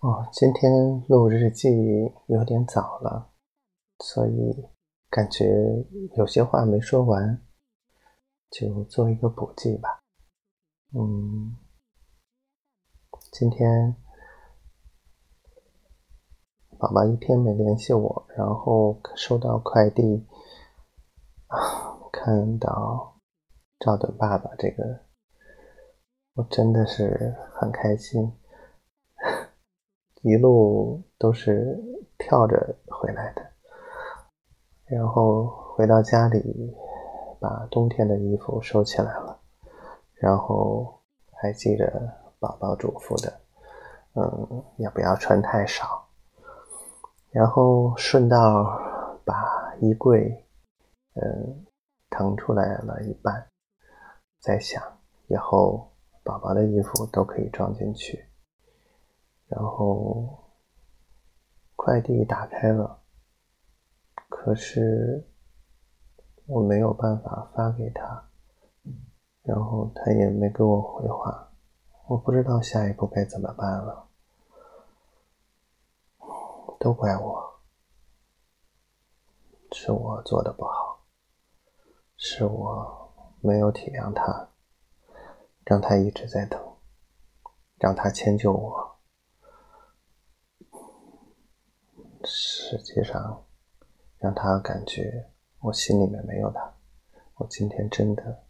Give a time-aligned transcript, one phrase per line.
[0.00, 1.68] 哦，今天录日记
[2.28, 3.32] 有点早了，
[3.98, 4.68] 所以
[5.10, 5.44] 感觉
[6.16, 7.44] 有些话没说完，
[8.48, 10.00] 就做一个补记吧。
[10.94, 11.56] 嗯，
[13.32, 13.96] 今天
[16.78, 20.24] 宝宝一天没联系我，然后收到快递，
[21.48, 23.18] 啊， 看到
[23.80, 25.00] 赵的爸爸这个，
[26.34, 28.32] 我真的是很开心。
[30.22, 31.78] 一路都是
[32.18, 33.42] 跳着回来的，
[34.86, 36.74] 然后回到家里，
[37.40, 39.38] 把冬天的衣服收起来了，
[40.14, 41.00] 然后
[41.34, 43.40] 还记着宝宝嘱咐的，
[44.14, 46.04] 嗯，也不要穿太少，
[47.30, 48.80] 然后顺道
[49.24, 50.44] 把衣柜，
[51.14, 51.64] 嗯，
[52.10, 53.46] 腾出来了一半，
[54.40, 54.82] 在想
[55.28, 55.88] 以后
[56.24, 58.27] 宝宝的衣服都可以装进去。
[59.48, 60.44] 然后
[61.74, 63.00] 快递打开了，
[64.28, 65.26] 可是
[66.46, 68.28] 我没有办法发给他，
[69.42, 71.50] 然后他也没给我回话，
[72.08, 74.08] 我不知道下一步该怎么办了，
[76.78, 77.60] 都怪我，
[79.72, 81.06] 是我做的不好，
[82.16, 84.50] 是我没有体谅他，
[85.64, 86.76] 让他一直在等，
[87.78, 88.87] 让他迁就我。
[92.68, 93.46] 实际上，
[94.18, 95.30] 让他感觉
[95.60, 96.74] 我心里面没有他。
[97.36, 98.44] 我今天真的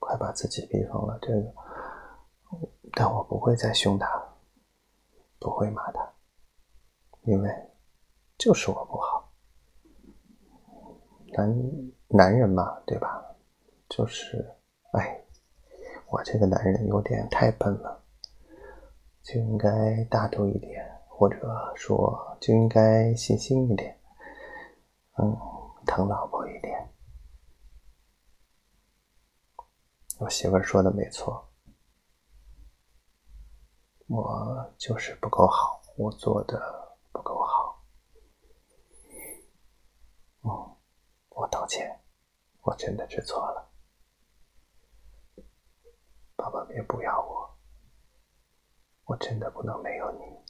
[0.00, 1.16] 快把自己逼疯了。
[1.22, 1.54] 这个，
[2.94, 4.08] 但我不会再凶他，
[5.38, 6.12] 不会骂他，
[7.22, 7.48] 因为
[8.36, 9.32] 就是我不好。
[11.34, 11.62] 男
[12.08, 13.36] 男人嘛，对吧？
[13.88, 14.44] 就是，
[14.94, 15.24] 哎，
[16.08, 18.02] 我这个男人有点太笨了，
[19.22, 20.84] 就应该大度一点。
[21.22, 21.36] 或者
[21.76, 23.96] 说，就应该细心一点，
[25.18, 25.38] 嗯，
[25.86, 26.92] 疼老婆一点。
[30.18, 31.48] 我媳妇儿说的没错，
[34.08, 37.84] 我就是不够好，我做的不够好。
[40.42, 40.50] 嗯，
[41.28, 42.02] 我道歉，
[42.62, 43.70] 我真的知错了，
[46.34, 47.56] 爸爸别不要我，
[49.04, 50.42] 我真的不能没有你。